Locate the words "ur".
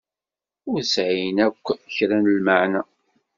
0.69-0.79